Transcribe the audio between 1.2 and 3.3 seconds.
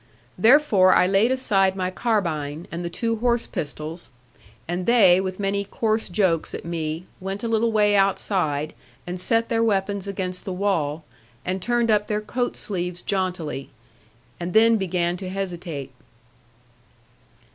aside my carbine, and the two